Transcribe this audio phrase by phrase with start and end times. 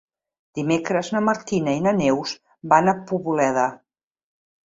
[0.59, 2.33] Dimecres na Martina i na Neus
[2.73, 3.67] van a Poboleda.